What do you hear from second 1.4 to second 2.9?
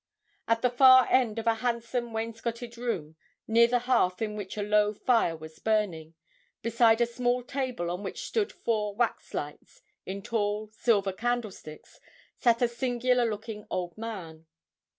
a handsome wainscoted